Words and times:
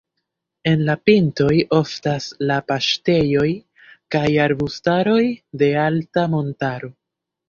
En 0.69 0.79
la 0.85 0.93
pintoj 1.09 1.57
oftas 1.79 2.29
la 2.51 2.55
paŝtejoj 2.71 3.45
kaj 4.15 4.23
arbustaroj 4.47 5.19
de 5.63 5.69
alta 5.83 6.25
montaro. 6.33 6.91